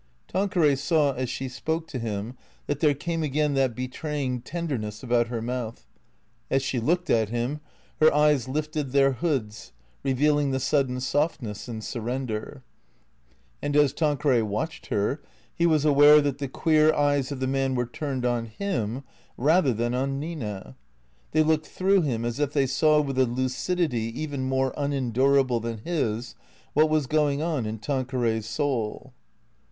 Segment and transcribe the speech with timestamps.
[0.27, 5.27] Tanqueray saw as she spoke to him that there came again that betraying tenderness about
[5.27, 5.85] her mouth;
[6.49, 7.59] as she looked at him,
[7.99, 12.63] her eyes lifted their hoods, revealing the sudden softness and sur render.
[13.61, 15.21] And as Tanqueray watched her
[15.53, 19.03] he was aware that the queer eyes of the man were turned on him,
[19.37, 20.75] rather than on Nina.
[21.31, 25.77] They looked through him, as if they saw with a lucidity even more unendurable than
[25.77, 26.33] his,
[26.73, 29.13] what was going on in Tanqueray's soul.